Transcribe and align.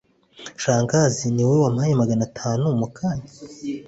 Shangazi 0.63 1.25
niwowe 1.31 1.59
wampaye 1.63 1.93
magana 2.01 2.21
atanu 2.29 2.65
mukanya? 2.79 3.27